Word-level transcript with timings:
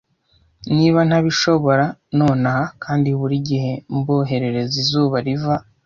Niba 0.75 0.99
ntabishobora 1.07 1.85
nonaha 2.17 2.63
kandi 2.83 3.09
buri 3.19 3.37
gihe 3.47 3.71
mboherereza 3.97 4.75
izuba 4.83 5.17
riva. 5.25 5.55